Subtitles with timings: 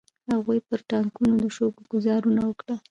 [0.31, 2.75] هغوی پر ټانګونو د شګو ګوزارونه وکړل.